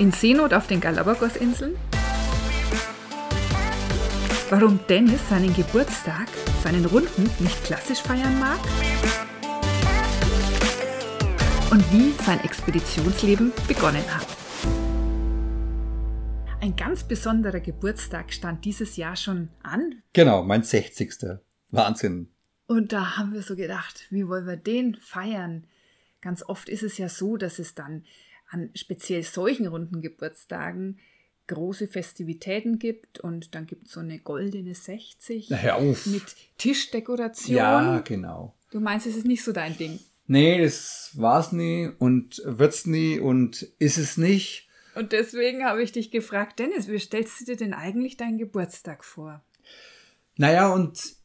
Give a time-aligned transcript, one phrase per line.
[0.00, 1.76] In Seenot auf den Galapagos-Inseln?
[4.48, 6.26] Warum Dennis seinen Geburtstag,
[6.62, 8.58] seinen Runden nicht klassisch feiern mag?
[11.70, 14.26] Und wie sein Expeditionsleben begonnen hat.
[16.62, 20.02] Ein ganz besonderer Geburtstag stand dieses Jahr schon an.
[20.14, 21.12] Genau, mein 60.
[21.72, 22.30] Wahnsinn.
[22.66, 25.66] Und da haben wir so gedacht, wie wollen wir den feiern?
[26.22, 28.04] Ganz oft ist es ja so, dass es dann
[28.50, 30.98] an speziell solchen runden Geburtstagen
[31.46, 35.50] große Festivitäten gibt und dann gibt es so eine goldene 60
[36.06, 37.56] mit Tischdekoration.
[37.56, 38.54] Ja, genau.
[38.70, 39.98] Du meinst, es ist nicht so dein Ding?
[40.28, 44.68] Nee, das war's nie und wird's nie und ist es nicht.
[44.94, 49.04] Und deswegen habe ich dich gefragt, Dennis, wie stellst du dir denn eigentlich deinen Geburtstag
[49.04, 49.42] vor?
[50.36, 51.16] Naja, und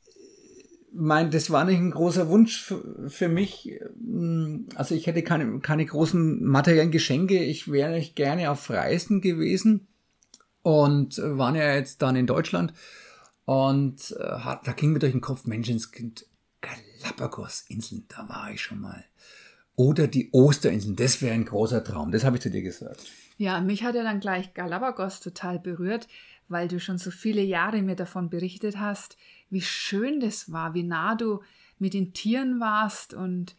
[0.95, 3.80] mein, das war nicht ein großer Wunsch für, für, mich.
[4.76, 7.44] Also ich hätte keine, keine großen materiellen Geschenke.
[7.44, 9.88] Ich wäre nicht gerne auf Reisen gewesen
[10.61, 12.73] und waren ja jetzt dann in Deutschland.
[13.45, 16.25] Und äh, da ging mir durch den Kopf, Menschenskind,
[16.61, 19.03] Galapagos-Inseln, da war ich schon mal.
[19.75, 22.12] Oder die Osterinseln, das wäre ein großer Traum.
[22.12, 23.06] Das habe ich zu dir gesagt.
[23.38, 26.08] Ja, mich hat ja dann gleich Galapagos total berührt,
[26.47, 29.17] weil du schon so viele Jahre mir davon berichtet hast,
[29.49, 31.41] wie schön das war, wie nah du
[31.77, 33.55] mit den Tieren warst und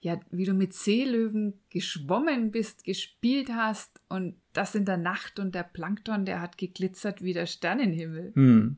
[0.00, 5.54] ja, wie du mit Seelöwen geschwommen bist, gespielt hast und das in der Nacht und
[5.54, 8.32] der Plankton, der hat geglitzert wie der Sternenhimmel.
[8.34, 8.76] Hm.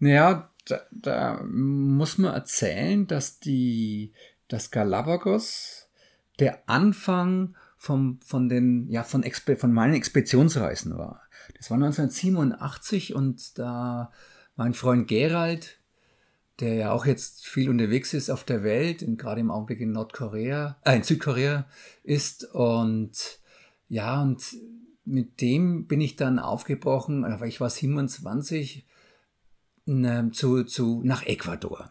[0.00, 4.12] Naja, da, da muss man erzählen, dass die,
[4.48, 5.88] das Galapagos
[6.40, 11.22] der Anfang vom, von den, ja, von, von meinen Expeditionsreisen war.
[11.56, 14.12] Das war 1987 und da
[14.56, 15.78] mein Freund Gerald,
[16.60, 19.92] der ja auch jetzt viel unterwegs ist auf der Welt und gerade im Augenblick in
[19.92, 21.66] Nordkorea, äh, in Südkorea
[22.02, 23.38] ist und
[23.88, 24.42] ja, und
[25.04, 28.86] mit dem bin ich dann aufgebrochen, aber ich war 27,
[29.84, 31.90] ne, zu, zu, nach Ecuador.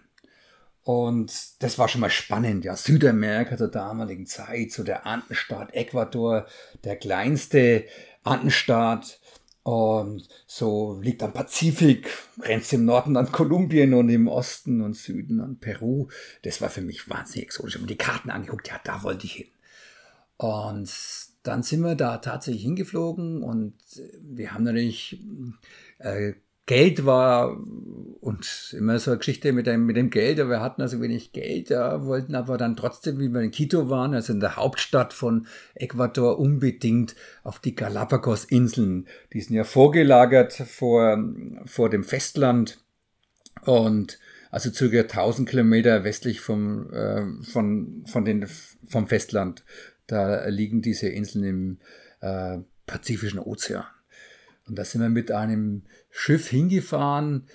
[0.83, 2.75] Und das war schon mal spannend, ja.
[2.75, 6.45] Südamerika zur damaligen Zeit, so der Andenstaat Ecuador,
[6.83, 7.85] der kleinste
[8.23, 9.19] Andenstaat
[9.65, 12.07] und so liegt am Pazifik,
[12.39, 16.07] grenzt im Norden an Kolumbien und im Osten und Süden an Peru.
[16.43, 17.73] Das war für mich wahnsinnig exotisch.
[17.73, 19.47] Ich habe mir die Karten angeguckt, ja, da wollte ich hin.
[20.37, 20.93] Und
[21.41, 23.73] dann sind wir da tatsächlich hingeflogen und
[24.21, 25.19] wir haben natürlich
[25.97, 26.33] äh,
[26.65, 27.57] Geld war
[28.21, 31.31] und immer so eine Geschichte mit dem, mit dem Geld, aber wir hatten also wenig
[31.31, 35.13] Geld, ja, wollten aber dann trotzdem, wie wir in Quito waren, also in der Hauptstadt
[35.13, 35.45] von
[35.75, 39.07] Ecuador, unbedingt auf die Galapagos-Inseln.
[39.33, 41.23] Die sind ja vorgelagert vor,
[41.65, 42.79] vor dem Festland
[43.61, 44.17] und
[44.49, 48.47] also circa 1000 Kilometer westlich vom, äh, von, von den,
[48.87, 49.63] vom Festland.
[50.07, 51.79] Da liegen diese Inseln im
[52.21, 53.83] äh, Pazifischen Ozean.
[54.67, 57.47] Und da sind wir mit einem Schiff hingefahren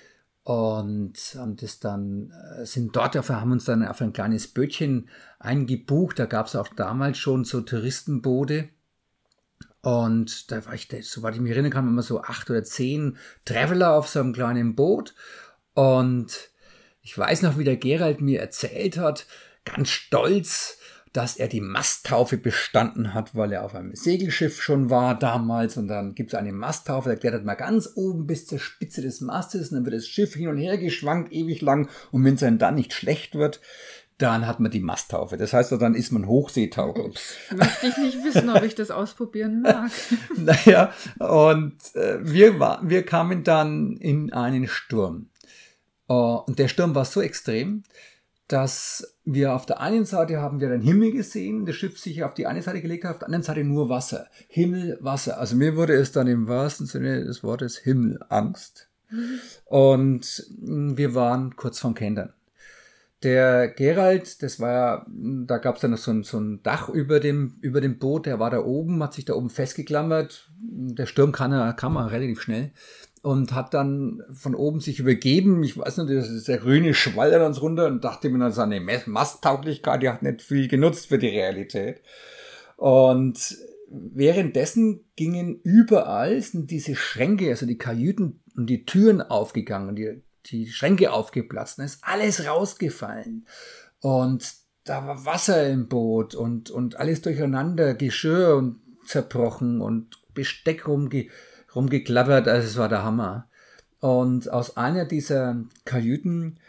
[0.43, 5.09] und haben das dann, äh, sind dort auf, haben uns dann auf ein kleines Bötchen
[5.39, 6.17] eingebucht.
[6.19, 8.69] Da gab es auch damals schon so Touristenboote.
[9.81, 13.93] Und da war ich, soweit ich mich erinnern kann, immer so acht oder zehn Traveler
[13.93, 15.15] auf so einem kleinen Boot.
[15.73, 16.49] Und
[17.01, 19.25] ich weiß noch, wie der Gerald mir erzählt hat,
[19.65, 20.77] ganz stolz,
[21.13, 25.75] dass er die Masttaufe bestanden hat, weil er auf einem Segelschiff schon war damals.
[25.75, 29.19] Und dann gibt es eine Masttaufe, da klettert man ganz oben bis zur Spitze des
[29.19, 31.89] Mastes und dann wird das Schiff hin und her geschwankt, ewig lang.
[32.11, 33.59] Und wenn es einem dann nicht schlecht wird,
[34.21, 35.35] dann hat man die Masttaufe.
[35.35, 37.09] Das heißt, dann ist man Hochseetaucher.
[37.55, 39.91] Möchte ich nicht wissen, ob ich das ausprobieren mag.
[40.37, 45.27] naja, und äh, wir, war, wir kamen dann in einen Sturm.
[46.09, 47.83] Uh, und der Sturm war so extrem,
[48.51, 52.33] dass wir auf der einen Seite haben wir den Himmel gesehen, das Schiff sich auf
[52.33, 54.27] die eine Seite gelegt hat, auf der anderen Seite nur Wasser.
[54.47, 55.39] Himmel, Wasser.
[55.39, 58.89] Also mir wurde es dann im wahrsten Sinne des Wortes Himmelangst.
[59.65, 62.33] Und wir waren kurz vom Kentern.
[63.23, 66.89] Der Gerald, das war ja, da gab es dann noch so ein, so ein Dach
[66.89, 70.49] über dem, über dem Boot, der war da oben, hat sich da oben festgeklammert.
[70.57, 72.71] Der Sturm kam, kam relativ schnell
[73.21, 75.63] und hat dann von oben sich übergeben.
[75.63, 78.79] Ich weiß nicht, das ist der grüne Schwall dann runter und dachte mir dann, seine
[78.79, 82.01] Masttauglichkeit, die hat nicht viel genutzt für die Realität.
[82.77, 83.57] Und
[83.89, 90.67] währenddessen gingen überall sind diese Schränke, also die Kajüten und die Türen aufgegangen, die, die
[90.67, 93.45] Schränke aufgeplatzt, da ist alles rausgefallen.
[93.99, 94.51] Und
[94.83, 101.27] da war Wasser im Boot und, und alles durcheinander, Geschirr und zerbrochen und Besteck rumge
[101.75, 103.49] rumgeklappert, also es war der Hammer.
[103.99, 106.59] Und aus einer dieser Kajüten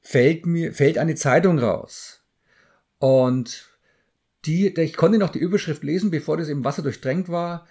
[0.00, 2.22] fällt mir, fällt eine Zeitung raus.
[2.98, 3.68] Und
[4.46, 7.66] die, ich konnte noch die Überschrift lesen, bevor das im Wasser durchdrängt war.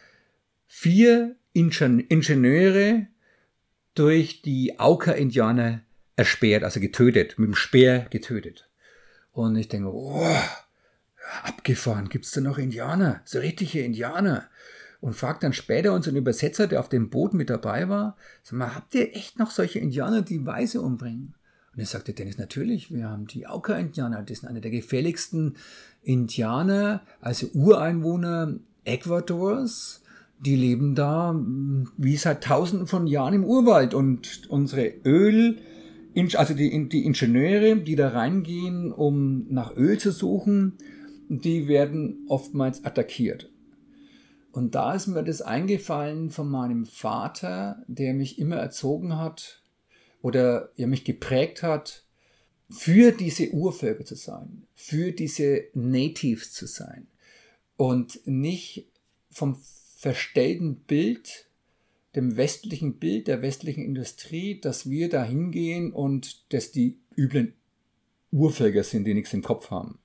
[0.67, 3.07] vier Ingenieure
[3.95, 5.81] durch die Auka-Indianer
[6.15, 8.69] ersperrt, also getötet, mit dem Speer getötet.
[9.31, 10.25] Und ich denke, oh,
[11.43, 14.49] abgefahren, gibt's da noch Indianer, so richtige Indianer?
[15.01, 18.75] Und fragt dann später unseren Übersetzer, der auf dem Boot mit dabei war, sag mal,
[18.75, 21.35] habt ihr echt noch solche Indianer, die Weise umbringen?
[21.73, 25.55] Und er sagte Dennis, natürlich, wir haben die Auka-Indianer, das sind eine der gefährlichsten
[26.03, 30.01] Indianer, also Ureinwohner Ecuadors.
[30.39, 35.59] Die leben da hm, wie seit tausenden von Jahren im Urwald und unsere Öl,
[36.35, 40.73] also die, die Ingenieure, die da reingehen, um nach Öl zu suchen,
[41.29, 43.49] die werden oftmals attackiert.
[44.51, 49.61] Und da ist mir das eingefallen von meinem Vater, der mich immer erzogen hat
[50.21, 52.03] oder der mich geprägt hat,
[52.69, 57.07] für diese Urvölker zu sein, für diese Natives zu sein
[57.77, 58.87] und nicht
[59.31, 59.57] vom
[59.95, 61.47] verstellten Bild,
[62.15, 67.53] dem westlichen Bild der westlichen Industrie, dass wir da hingehen und dass die üblen
[68.31, 69.99] Urvölker sind, die nichts im Kopf haben.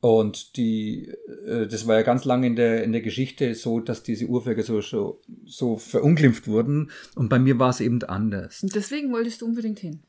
[0.00, 1.12] Und die,
[1.46, 4.62] äh, das war ja ganz lange in der, in der Geschichte so, dass diese Urvölker
[4.62, 6.90] so, so, so verunglimpft wurden.
[7.14, 8.62] Und bei mir war es eben anders.
[8.62, 10.02] Und deswegen wolltest du unbedingt hin.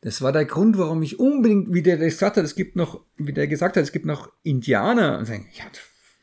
[0.00, 3.32] Das war der Grund, warum ich unbedingt, wie der gesagt hat, es gibt noch, wie
[3.32, 5.18] der gesagt hat, es gibt noch Indianer.
[5.18, 5.64] Und sagen, ja,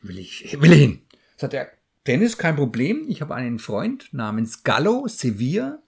[0.00, 1.02] will ich, will ich hin.
[1.36, 1.68] Sagt er,
[2.06, 3.04] Dennis, kein Problem.
[3.08, 5.82] Ich habe einen Freund namens Gallo Sevilla.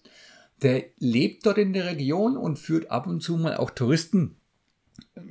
[0.60, 4.37] Der lebt dort in der Region und führt ab und zu mal auch Touristen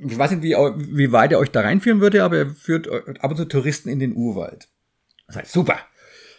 [0.06, 3.30] ich weiß nicht, wie, wie weit er euch da reinführen würde, aber er führt ab
[3.30, 4.68] und zu Touristen in den Urwald.
[5.26, 5.78] Das heißt, super.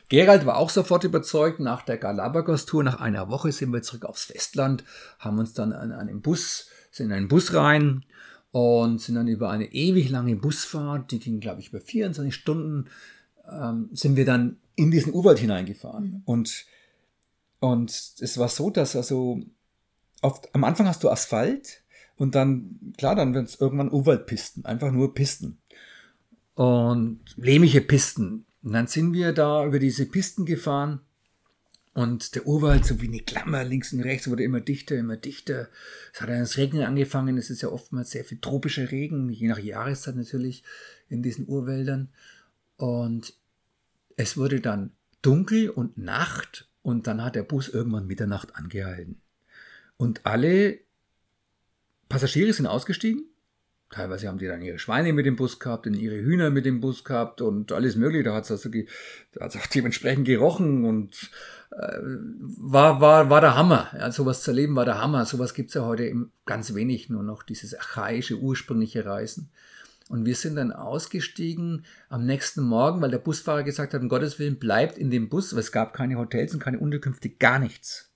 [0.10, 1.60] Gerald war auch sofort überzeugt.
[1.60, 4.84] Nach der Galapagos-Tour, nach einer Woche sind wir zurück aufs Festland,
[5.20, 8.06] haben uns dann an einem Bus, sind in einen Bus rein
[8.52, 12.90] und sind dann über eine ewig lange Busfahrt, die ging, glaube ich, über 24 Stunden,
[13.48, 16.06] ähm, sind wir dann in diesen Urwald hineingefahren.
[16.06, 16.22] Mhm.
[16.26, 16.66] Und,
[17.60, 19.40] und es war so, dass also
[20.22, 21.84] oft, am Anfang hast du Asphalt
[22.20, 25.58] und dann, klar, dann werden es irgendwann Urwaldpisten, einfach nur Pisten.
[26.54, 28.46] Und lehmige Pisten.
[28.62, 31.00] Und dann sind wir da über diese Pisten gefahren
[31.94, 35.70] und der Urwald, so wie eine Klammer, links und rechts, wurde immer dichter, immer dichter.
[36.14, 37.38] Es hat dann das Regnen angefangen.
[37.38, 40.64] Es ist ja oftmals sehr viel tropischer Regen, je nach Jahreszeit natürlich,
[41.08, 42.10] in diesen Urwäldern.
[42.76, 43.34] Und
[44.18, 44.92] es wurde dann
[45.22, 49.22] dunkel und Nacht und dann hat der Bus irgendwann Mitternacht angehalten.
[49.96, 50.80] Und alle
[52.10, 53.26] Passagiere sind ausgestiegen.
[53.92, 56.80] Teilweise haben die dann ihre Schweine mit dem Bus gehabt und ihre Hühner mit dem
[56.80, 58.26] Bus gehabt und alles mögliche.
[58.26, 58.70] Da hat es also
[59.32, 61.32] da auch dementsprechend gerochen und
[61.72, 61.98] äh,
[62.58, 63.90] war, war, war der Hammer.
[63.98, 65.26] Ja, sowas zu erleben war der Hammer.
[65.26, 66.14] Sowas gibt's ja heute
[66.46, 69.50] ganz wenig, nur noch dieses archaische, ursprüngliche Reisen.
[70.08, 74.38] Und wir sind dann ausgestiegen am nächsten Morgen, weil der Busfahrer gesagt hat, um Gottes
[74.38, 78.09] Willen, bleibt in dem Bus, weil es gab keine Hotels und keine Unterkünfte, gar nichts.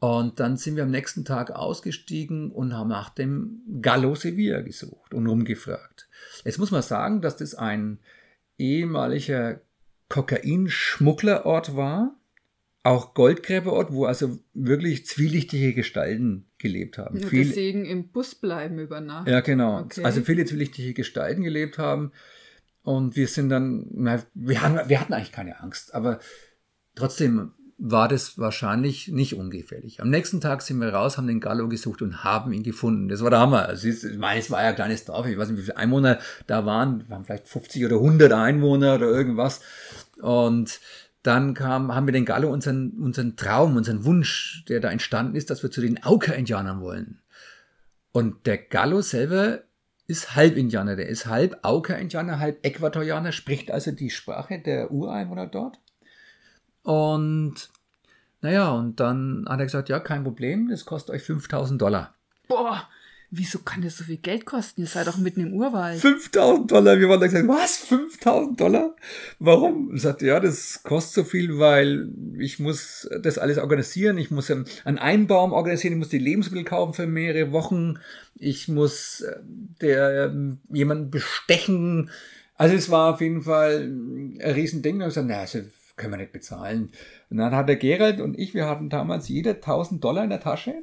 [0.00, 5.12] Und dann sind wir am nächsten Tag ausgestiegen und haben nach dem Gallo Sevilla gesucht
[5.12, 6.08] und rumgefragt.
[6.44, 7.98] Jetzt muss man sagen, dass das ein
[8.58, 9.60] ehemaliger
[10.08, 12.16] Kokainschmugglerort war,
[12.84, 17.18] auch Goldgräberort, wo also wirklich zwielichtige Gestalten gelebt haben.
[17.18, 19.28] Nur Viel, deswegen im Bus bleiben über Nacht.
[19.28, 19.80] Ja, genau.
[19.80, 20.04] Okay.
[20.04, 22.12] Also viele zwielichtige Gestalten gelebt haben.
[22.82, 26.20] Und wir sind dann, na, wir, hatten, wir hatten eigentlich keine Angst, aber
[26.94, 30.02] trotzdem, war das wahrscheinlich nicht ungefährlich.
[30.02, 33.08] Am nächsten Tag sind wir raus, haben den Gallo gesucht und haben ihn gefunden.
[33.08, 33.66] Das war der Hammer.
[33.66, 35.26] Also ich meine, es war ja ein kleines Dorf.
[35.26, 36.18] Ich weiß nicht, wie viele Einwohner
[36.48, 37.08] da waren.
[37.08, 39.60] Wir haben vielleicht 50 oder 100 Einwohner oder irgendwas.
[40.20, 40.80] Und
[41.22, 45.48] dann kam, haben wir den Gallo unseren, unseren Traum, unseren Wunsch, der da entstanden ist,
[45.50, 47.20] dass wir zu den Auka-Indianern wollen.
[48.10, 49.60] Und der Gallo selber
[50.08, 50.96] ist Halb-Indianer.
[50.96, 55.78] Der ist halb Auka-Indianer, halb Äquatorianer, spricht also die Sprache der Ureinwohner dort.
[56.82, 57.70] Und
[58.40, 62.14] naja, und dann hat er gesagt, ja, kein Problem, das kostet euch 5000 Dollar.
[62.46, 62.88] Boah,
[63.30, 64.82] wieso kann das so viel Geld kosten?
[64.82, 66.00] Ihr seid doch mitten im Urwald.
[66.00, 68.94] 5000 Dollar, wir waren da gesagt, was, 5000 Dollar?
[69.40, 69.90] Warum?
[69.92, 74.50] Er sagte, ja, das kostet so viel, weil ich muss das alles organisieren, ich muss
[74.50, 77.98] einen Einbaum organisieren, ich muss die Lebensmittel kaufen für mehrere Wochen,
[78.36, 79.40] ich muss äh,
[79.80, 82.10] der ähm, jemanden bestechen.
[82.54, 84.96] Also es war auf jeden Fall ein Riesending.
[84.96, 85.60] Und ich gesagt, na, also
[85.98, 86.90] können wir nicht bezahlen.
[87.28, 90.40] Und dann hat der Gerald und ich, wir hatten damals jeder 1000 Dollar in der
[90.40, 90.74] Tasche.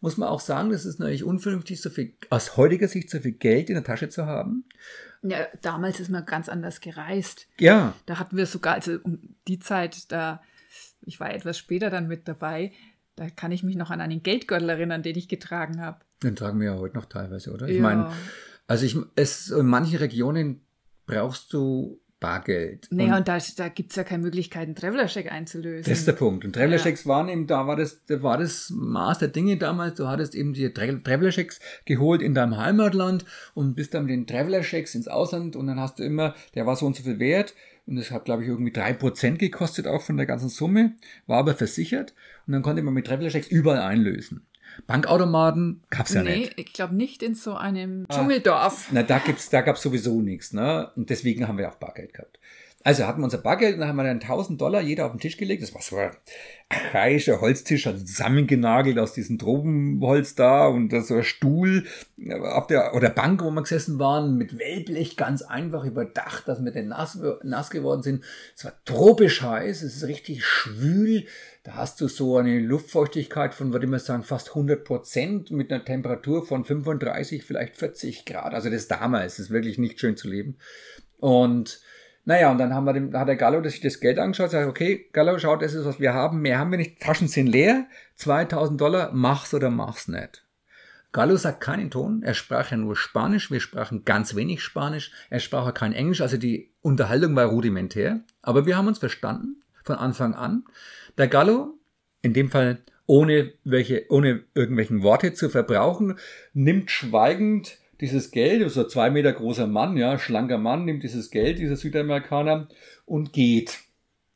[0.00, 3.32] Muss man auch sagen, das ist natürlich unvernünftig, so viel, aus heutiger Sicht so viel
[3.32, 4.64] Geld in der Tasche zu haben.
[5.22, 7.48] Ja, damals ist man ganz anders gereist.
[7.58, 7.94] Ja.
[8.06, 10.40] Da hatten wir sogar, also um die Zeit, da,
[11.00, 12.72] ich war etwas später dann mit dabei,
[13.16, 15.98] da kann ich mich noch an einen Geldgürtel erinnern, den ich getragen habe.
[16.22, 17.66] Den tragen wir ja heute noch teilweise, oder?
[17.66, 17.74] Ja.
[17.74, 18.12] Ich meine,
[18.68, 20.60] also ich, es, in manchen Regionen
[21.06, 22.88] brauchst du Bargeld.
[22.90, 25.88] Nee, und, und da, da gibt es ja keine Möglichkeit, einen Traveler-Check einzulösen.
[25.88, 26.44] Das ist der Punkt.
[26.44, 27.10] Und Traveler-Checks ja.
[27.10, 29.94] waren eben, da war das, da war das Maß der Dinge damals.
[29.94, 34.94] Du hattest eben die Traveler-Checks geholt in deinem Heimatland und bist dann mit den Traveler-Checks
[34.94, 37.54] ins Ausland und dann hast du immer, der war so und so viel wert
[37.86, 40.94] und das hat, glaube ich, irgendwie drei Prozent gekostet auch von der ganzen Summe,
[41.26, 42.14] war aber versichert
[42.46, 44.46] und dann konnte man mit Traveler-Checks überall einlösen.
[44.86, 46.56] Bankautomaten gab's ja nee, nicht.
[46.56, 48.88] Nee, ich glaube nicht in so einem ah, Dschungeldorf.
[48.92, 50.90] Na, da gibt's, da gab's sowieso nichts, ne?
[50.96, 52.38] Und deswegen haben wir auch Bargeld gehabt.
[52.84, 55.20] Also hatten wir unser Bargeld und dann haben wir dann 1000 Dollar jeder auf den
[55.20, 55.62] Tisch gelegt.
[55.62, 56.12] Das war so ein
[56.68, 61.84] archaischer Holztisch, also zusammengenagelt aus diesem Tropenholz da und so ein Stuhl
[62.40, 66.70] auf der oder Bank, wo wir gesessen waren, mit Wellblech ganz einfach überdacht, dass wir
[66.70, 68.24] denn nass, nass geworden sind.
[68.56, 71.26] Es war tropisch heiß, es ist richtig schwül.
[71.68, 75.70] Da hast du so eine Luftfeuchtigkeit von, würde ich mal sagen, fast 100 Prozent mit
[75.70, 78.54] einer Temperatur von 35, vielleicht 40 Grad.
[78.54, 80.56] Also das damals, ist wirklich nicht schön zu leben.
[81.18, 81.82] Und
[82.24, 85.10] naja, und dann haben wir dem, hat der Gallo sich das Geld angeschaut, sagt, okay,
[85.12, 88.80] Gallo, schau, das ist, was wir haben, mehr haben wir nicht, Taschen sind leer, 2000
[88.80, 90.46] Dollar, mach's oder mach's nicht.
[91.12, 95.40] Gallo sagt keinen Ton, er sprach ja nur Spanisch, wir sprachen ganz wenig Spanisch, er
[95.40, 99.96] sprach auch kein Englisch, also die Unterhaltung war rudimentär, aber wir haben uns verstanden, von
[99.96, 100.64] Anfang an.
[101.18, 101.74] Der Gallo,
[102.22, 106.18] in dem Fall ohne welche, ohne irgendwelchen Worte zu verbrauchen,
[106.52, 111.30] nimmt schweigend dieses Geld, so ein zwei Meter großer Mann, ja, schlanker Mann, nimmt dieses
[111.30, 112.68] Geld, dieser Südamerikaner,
[113.06, 113.80] und geht.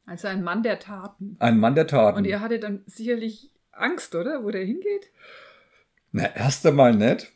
[0.06, 1.36] Also ein Mann der Taten.
[1.38, 2.18] Ein Mann der Taten.
[2.18, 4.42] Und ihr hattet dann sicherlich Angst, oder?
[4.42, 5.10] Wo der hingeht?
[6.10, 7.30] Na, erst einmal nicht.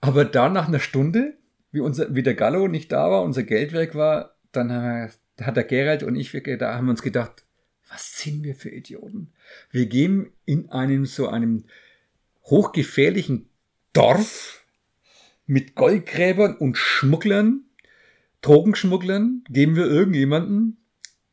[0.00, 1.34] Aber da nach einer Stunde,
[1.72, 5.64] wie, unser, wie der Gallo nicht da war, unser Geld weg war, dann hat der
[5.64, 7.44] Gerald und ich, da haben wir uns gedacht,
[7.90, 9.32] was sind wir für Idioten?
[9.70, 11.64] Wir gehen in einem so einem
[12.44, 13.48] hochgefährlichen
[13.92, 14.64] Dorf,
[15.46, 17.64] mit Goldgräbern und Schmugglern,
[18.40, 20.80] Drogenschmugglern, geben wir irgendjemanden,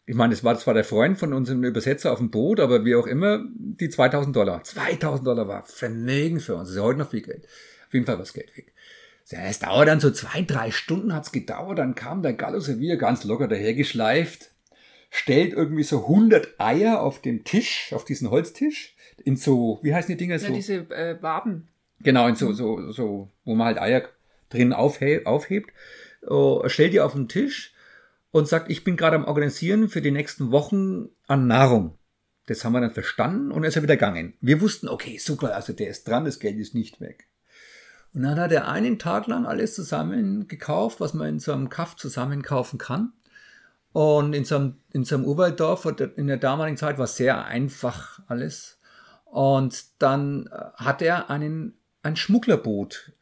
[0.10, 2.96] ich meine, das war zwar der Freund von unserem Übersetzer auf dem Boot, aber wie
[2.96, 4.64] auch immer, die 2000 Dollar.
[4.64, 6.64] 2000 Dollar war Vermögen für uns.
[6.64, 7.46] Das ist ja heute noch viel Geld.
[7.86, 8.74] Auf jeden Fall war das Geld weg.
[9.30, 13.26] Es dauert dann so zwei, drei Stunden hat's gedauert, dann kam der Gallo Sevilla ganz
[13.26, 14.52] locker dahergeschleift,
[15.10, 20.10] stellt irgendwie so 100 Eier auf den Tisch, auf diesen Holztisch, in so, wie heißen
[20.10, 20.48] die Dinger so?
[20.48, 21.68] Ja, diese äh, Waben.
[22.02, 24.04] Genau, in so, so, so, wo man halt Eier
[24.50, 25.72] drin aufhe aufhebt,
[26.30, 27.74] uh, stellt die auf den Tisch
[28.32, 31.98] und sagt, ich bin gerade am Organisieren für die nächsten Wochen an Nahrung.
[32.46, 34.34] Das haben wir dann verstanden und ist er wieder gegangen.
[34.40, 37.28] Wir wussten, okay, super, also der ist dran, das Geld ist nicht weg.
[38.14, 41.70] Und dann hat er einen Tag lang alles zusammen gekauft, was man in so einem
[41.70, 43.14] Kaff zusammen kaufen kann.
[43.94, 48.20] Und in so einem, in so einem Urwalddorf in der damaligen Zeit war sehr einfach
[48.27, 48.79] alles.
[49.25, 51.77] Und dann äh, hat er einen
[52.08, 53.13] ein Schmugglerboot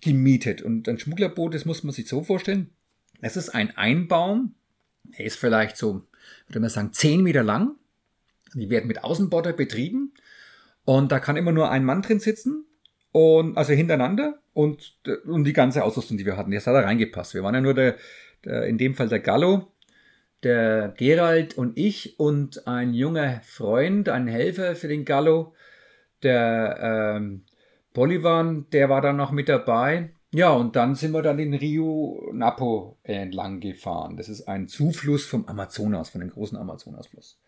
[0.00, 0.62] gemietet.
[0.62, 2.70] Und ein Schmugglerboot, das muss man sich so vorstellen.
[3.20, 4.54] Es ist ein Einbaum.
[5.12, 6.06] Er ist vielleicht so,
[6.46, 7.76] würde man sagen, zehn Meter lang.
[8.54, 10.14] Die werden mit Außenborder betrieben.
[10.84, 12.66] Und da kann immer nur ein Mann drin sitzen.
[13.10, 14.38] Und, also hintereinander.
[14.52, 14.94] Und,
[15.26, 17.34] und die ganze Ausrüstung, die wir hatten, das hat da reingepasst.
[17.34, 17.96] Wir waren ja nur der,
[18.44, 19.72] der in dem Fall der Gallo,
[20.44, 25.54] der Gerald und ich und ein junger Freund, ein Helfer für den Gallo,
[26.22, 27.44] der ähm,
[27.92, 30.10] Bolivan, der war dann noch mit dabei.
[30.32, 34.16] Ja, und dann sind wir dann den Rio Napo entlang gefahren.
[34.16, 37.38] Das ist ein Zufluss vom Amazonas, von dem großen Amazonasfluss.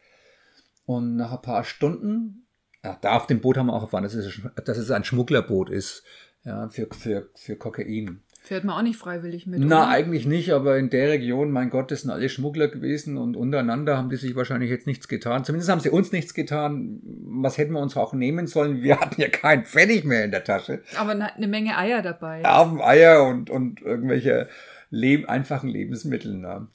[0.85, 2.47] Und nach ein paar Stunden,
[2.85, 6.05] ja, da auf dem Boot haben wir auch erfahren, dass es, ein Schmugglerboot ist,
[6.45, 8.23] ja, für, für, für Kokain.
[8.47, 9.59] Fährt man auch nicht freiwillig mit.
[9.59, 9.89] Na, oder?
[9.89, 13.97] eigentlich nicht, aber in der Region, mein Gott, das sind alle Schmuggler gewesen und untereinander
[13.97, 15.45] haben die sich wahrscheinlich jetzt nichts getan.
[15.45, 17.01] Zumindest haben sie uns nichts getan.
[17.25, 18.83] Was hätten wir uns auch nehmen sollen?
[18.85, 20.81] Wir hatten ja keinen Pfennig mehr in der Tasche.
[20.97, 22.45] Aber eine Menge Eier dabei.
[22.45, 24.49] Auf Eier und, und irgendwelche
[24.91, 26.37] Leb einfachen Lebensmittel.
[26.37, 26.69] Ne?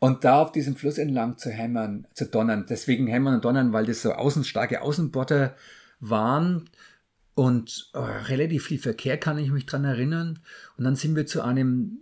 [0.00, 2.66] Und da auf diesem Fluss entlang zu hämmern, zu donnern.
[2.68, 5.54] Deswegen hämmern und donnern, weil das so außen, starke Außenbotter
[6.00, 6.68] waren
[7.36, 10.38] und oh, relativ viel Verkehr kann ich mich dran erinnern.
[10.78, 11.98] Und dann sind wir zu einem,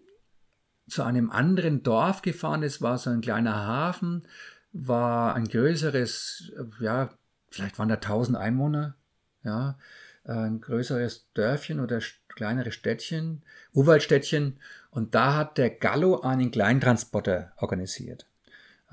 [0.89, 2.63] zu einem anderen Dorf gefahren.
[2.63, 4.29] Es war so ein kleiner Hafen,
[4.73, 7.11] war ein größeres, ja,
[7.51, 8.95] vielleicht waren da 1000 Einwohner,
[9.43, 9.77] ja,
[10.23, 11.99] ein größeres Dörfchen oder
[12.29, 14.61] kleineres Städtchen, Urwaldstädtchen.
[14.91, 18.29] Und da hat der Gallo einen Kleintransporter organisiert.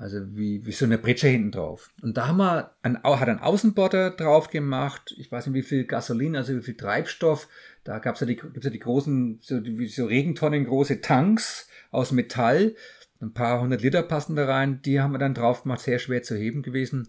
[0.02, 1.90] Also wie, wie so eine Britsche hinten drauf.
[2.02, 5.14] Und da haben wir ein, hat ein Außenborder drauf gemacht.
[5.16, 7.46] Ich weiß nicht, wie viel Gasolin, also wie viel Treibstoff.
[7.84, 12.74] Da gab's ja die, ja die großen, so, die, so Regentonnen große Tanks aus Metall.
[13.20, 14.82] Ein paar hundert Liter passen da rein.
[14.82, 17.08] Die haben wir dann drauf gemacht, sehr schwer zu heben gewesen.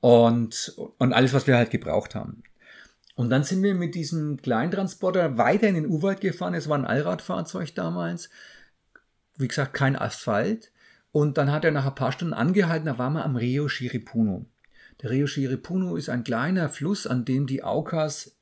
[0.00, 2.42] Und, und alles, was wir halt gebraucht haben.
[3.16, 6.54] Und dann sind wir mit diesem Kleintransporter weiter in den Urwald gefahren.
[6.54, 8.30] Es war ein Allradfahrzeug damals
[9.40, 10.70] wie gesagt, kein Asphalt.
[11.12, 14.46] Und dann hat er nach ein paar Stunden angehalten, da waren wir am Rio Shiripuno.
[15.02, 18.36] Der Rio Shiripuno ist ein kleiner Fluss, an dem die Aukas,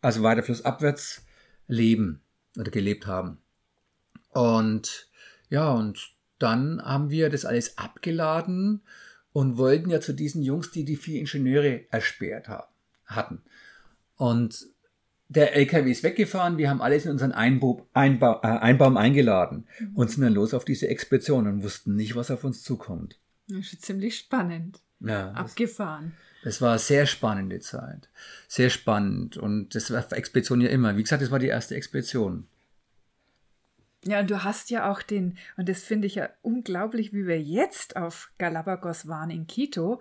[0.00, 1.24] also weiter flussabwärts,
[1.66, 2.22] leben
[2.58, 3.38] oder gelebt haben.
[4.30, 5.08] Und
[5.48, 8.82] ja, und dann haben wir das alles abgeladen
[9.32, 12.72] und wollten ja zu diesen Jungs, die die vier Ingenieure ersperrt haben,
[13.06, 13.42] hatten.
[14.16, 14.66] Und
[15.34, 19.96] der LKW ist weggefahren, wir haben alles in unseren Einbau, Einbau, äh, Einbaum eingeladen mhm.
[19.96, 23.18] und sind dann los auf diese Expedition und wussten nicht, was auf uns zukommt.
[23.48, 24.80] Das ist ziemlich spannend.
[25.00, 26.12] Ja, Abgefahren.
[26.44, 28.08] Das, das war eine sehr spannende Zeit.
[28.46, 29.36] Sehr spannend.
[29.36, 30.96] Und das war Expedition ja immer.
[30.96, 32.46] Wie gesagt, das war die erste Expedition.
[34.04, 37.40] Ja, und du hast ja auch den, und das finde ich ja unglaublich, wie wir
[37.40, 40.00] jetzt auf Galapagos waren in Quito,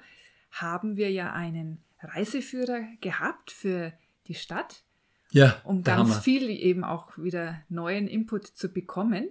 [0.51, 3.93] haben wir ja einen Reiseführer gehabt für
[4.27, 4.83] die Stadt.
[5.31, 5.61] Ja.
[5.63, 6.21] Um ganz Hammer.
[6.21, 9.29] viel eben auch wieder neuen Input zu bekommen.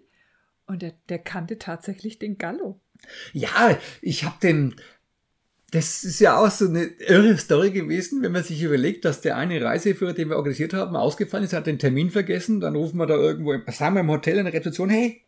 [0.66, 2.80] Und der, der kannte tatsächlich den Gallo.
[3.32, 4.76] Ja, ich habe den,
[5.70, 9.36] das ist ja auch so eine irre Story gewesen, wenn man sich überlegt, dass der
[9.36, 13.06] eine Reiseführer, den wir organisiert haben, ausgefallen ist, hat den Termin vergessen, dann rufen wir
[13.06, 15.22] da irgendwo, sagen wir im Hotel in der Rezeption, hey,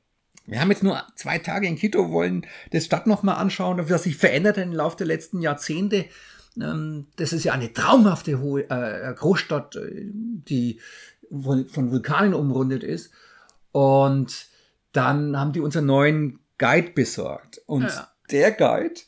[0.46, 4.16] wir haben jetzt nur zwei Tage in Quito, wollen das Stadt nochmal anschauen, was sich
[4.16, 6.04] verändert hat im Laufe der letzten Jahrzehnte.
[6.60, 10.80] Ähm, das ist ja eine traumhafte hohe, äh, Großstadt, äh, die
[11.30, 13.10] von Vulkanen umrundet ist.
[13.72, 14.46] Und
[14.92, 17.62] dann haben die unseren neuen Guide besorgt.
[17.66, 18.12] Und ja.
[18.30, 19.00] der Guide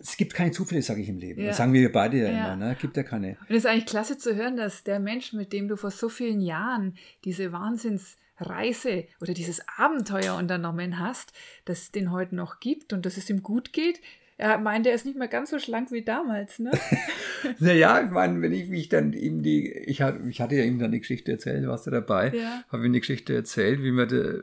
[0.00, 1.42] es gibt keine Zufälle, sage ich im Leben.
[1.42, 1.48] Ja.
[1.48, 2.56] Das sagen wir beide ja, immer.
[2.56, 2.76] Ne?
[2.80, 3.36] Gibt ja keine.
[3.48, 6.08] Und es ist eigentlich klasse zu hören, dass der Mensch, mit dem du vor so
[6.08, 11.32] vielen Jahren diese Wahnsinnsreise oder dieses Abenteuer unternommen hast,
[11.64, 14.00] dass es den heute noch gibt und dass es ihm gut geht,
[14.40, 16.70] er meint, er ist nicht mehr ganz so schlank wie damals, ne?
[17.58, 20.78] naja, ich meine, wenn ich mich dann ihm die, ich hatte, ich hatte ja ihm
[20.78, 22.64] dann die Geschichte erzählt, warst du dabei, ja.
[22.70, 24.40] habe ihm die Geschichte erzählt, wie wir, de,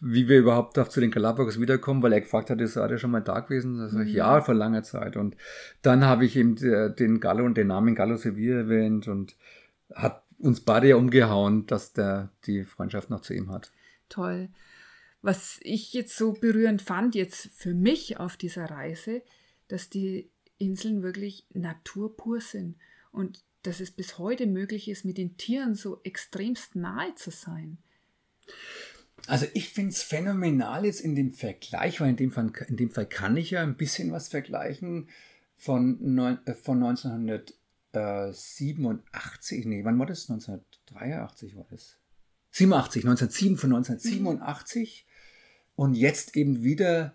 [0.00, 3.20] wie wir überhaupt zu den Galapagos wiederkommen, weil er gefragt hat, ist er schon mal
[3.20, 3.78] da gewesen?
[3.78, 4.02] Das mhm.
[4.02, 5.16] ich, ja, vor langer Zeit.
[5.16, 5.36] Und
[5.82, 9.34] dann habe ich ihm den Gallo und den Namen Gallo Sevilla erwähnt und
[9.92, 13.72] hat uns beide ja umgehauen, dass der die Freundschaft noch zu ihm hat.
[14.08, 14.50] Toll.
[15.22, 19.22] Was ich jetzt so berührend fand, jetzt für mich auf dieser Reise,
[19.68, 22.76] dass die Inseln wirklich naturpur sind
[23.12, 27.76] und dass es bis heute möglich ist, mit den Tieren so extremst nahe zu sein.
[29.28, 32.90] Also ich finde es phänomenal jetzt in dem Vergleich, weil in dem, Fall, in dem
[32.90, 35.08] Fall kann ich ja ein bisschen was vergleichen
[35.54, 40.28] von, neun, äh, von 1987, nee, wann war das?
[40.28, 41.98] 1983 war das.
[42.50, 45.06] 87, 1907, von 1987
[45.82, 47.12] und jetzt eben wieder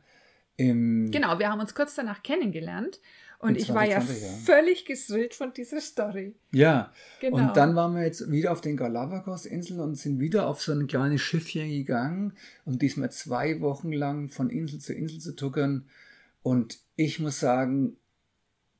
[0.57, 1.09] im.
[1.09, 2.99] Genau, wir haben uns kurz danach kennengelernt.
[3.39, 6.35] Und ich war ja, völlig gesrillt von dieser Story.
[6.51, 7.37] Ja, genau.
[7.37, 10.87] und dann waren wir jetzt wieder auf den Galapagos-Inseln und sind wieder auf so ein
[10.87, 12.33] kleines Schiffchen gegangen,
[12.65, 15.87] um diesmal zwei Wochen lang von Insel zu Insel zu tuckern.
[16.41, 17.95] Und ich muss sagen,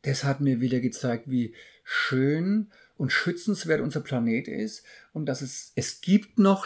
[0.02, 1.54] das hat mir wieder gezeigt, wie
[1.86, 6.66] schön und schützenswert unser Planet ist und dass es, es gibt noch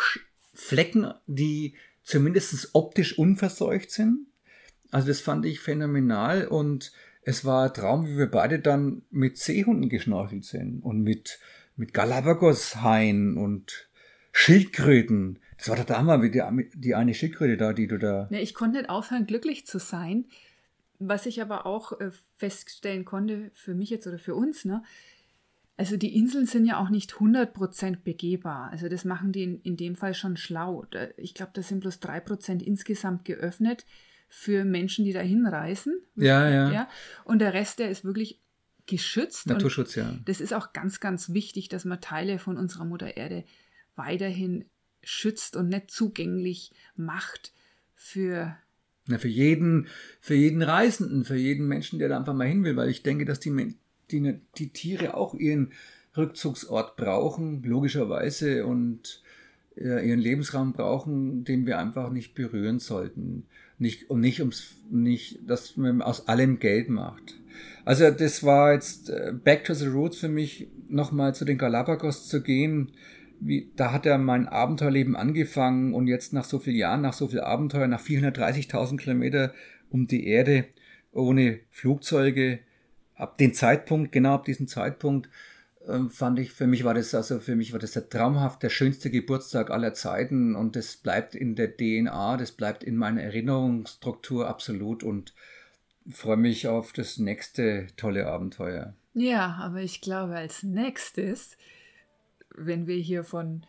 [0.53, 1.75] Flecken, die
[2.11, 4.27] zumindest optisch unverseucht sind.
[4.91, 6.91] Also das fand ich phänomenal und
[7.23, 11.39] es war ein Traum, wie wir beide dann mit Seehunden geschnorchelt sind und mit,
[11.77, 13.89] mit Galapagos-Haien und
[14.33, 15.39] Schildkröten.
[15.57, 16.41] Das war Hammer, wie die,
[16.73, 18.27] die eine Schildkröte da, die du da.
[18.29, 20.25] Ja, ich konnte nicht aufhören, glücklich zu sein.
[20.99, 24.83] Was ich aber auch äh, feststellen konnte, für mich jetzt oder für uns, ne,
[25.81, 28.69] also die Inseln sind ja auch nicht 100% begehbar.
[28.69, 30.85] Also das machen die in, in dem Fall schon schlau.
[31.17, 33.87] Ich glaube, da sind bloß 3% insgesamt geöffnet
[34.29, 35.99] für Menschen, die da hinreisen.
[36.15, 36.89] Ja, ja, ja.
[37.23, 38.39] Und der Rest, der ist wirklich
[38.85, 39.47] geschützt.
[39.47, 40.19] Naturschutz, ja.
[40.25, 43.43] Das ist auch ganz, ganz wichtig, dass man Teile von unserer Mutter Erde
[43.95, 44.65] weiterhin
[45.01, 47.53] schützt und nicht zugänglich macht
[47.95, 48.55] für
[49.07, 49.87] na, für jeden,
[50.19, 53.25] für jeden Reisenden, für jeden Menschen, der da einfach mal hin will, weil ich denke,
[53.25, 53.75] dass die,
[54.11, 55.71] die, die Tiere auch ihren
[56.15, 59.21] Rückzugsort brauchen, logischerweise, und
[59.77, 63.45] äh, ihren Lebensraum brauchen, den wir einfach nicht berühren sollten.
[63.77, 67.39] Nicht, und nicht, ums, nicht, dass man aus allem Geld macht.
[67.85, 72.27] Also das war jetzt äh, Back to the Roots für mich, nochmal zu den Galapagos
[72.27, 72.91] zu gehen.
[73.39, 77.27] Wie, da hat er mein Abenteuerleben angefangen und jetzt nach so vielen Jahren, nach so
[77.27, 79.53] viel Abenteuer, nach 430.000 Kilometer
[79.89, 80.65] um die Erde,
[81.11, 82.59] ohne Flugzeuge,
[83.21, 85.29] ab dem Zeitpunkt, genau ab diesem Zeitpunkt,
[85.87, 88.69] ähm, fand ich, für mich war das also, für mich war das der traumhaft, der
[88.69, 94.47] schönste Geburtstag aller Zeiten und das bleibt in der DNA, das bleibt in meiner Erinnerungsstruktur
[94.47, 95.33] absolut und
[96.09, 98.95] freue mich auf das nächste tolle Abenteuer.
[99.13, 101.57] Ja, aber ich glaube, als nächstes,
[102.55, 103.65] wenn wir hier von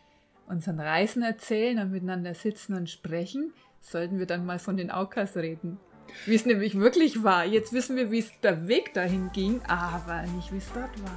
[0.47, 5.35] unseren Reisen erzählen und miteinander sitzen und sprechen, sollten wir dann mal von den Aukas
[5.35, 5.79] reden.
[6.25, 7.45] Wie es nämlich wirklich war.
[7.45, 11.11] Jetzt wissen wir, wie es der Weg dahin ging, aber nicht, wie es dort war.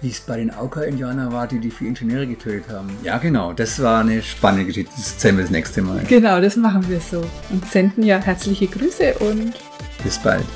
[0.00, 2.88] Wie es bei den Auka-Indianern war, die die vier Ingenieure getötet haben.
[3.02, 3.52] Ja, genau.
[3.52, 4.92] Das war eine spannende Geschichte.
[4.96, 6.02] Das erzählen wir das nächste Mal.
[6.08, 7.22] Genau, das machen wir so.
[7.50, 9.52] Und senden ja herzliche Grüße und
[10.02, 10.46] bis bald.